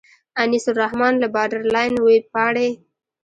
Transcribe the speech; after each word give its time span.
انیس 0.41 0.65
الرحمن 0.71 1.13
له 1.21 1.27
باډرلاین 1.35 1.93
وېبپاڼې. 1.99 2.69